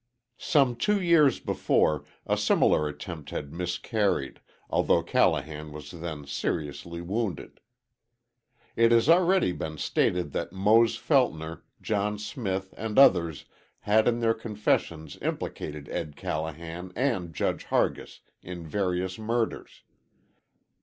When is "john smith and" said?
11.83-12.97